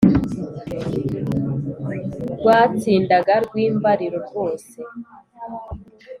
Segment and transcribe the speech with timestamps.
[2.35, 4.75] rwatsindaga rwimbariro, rwose